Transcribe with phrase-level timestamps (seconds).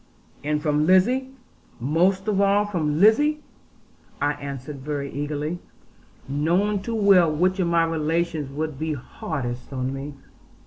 [0.43, 1.29] 'And from Lizzie;
[1.79, 3.43] most of all, from Lizzie,'
[4.19, 5.59] I answered very eagerly,
[6.27, 10.15] knowing too well which of my relations would be hardest with me.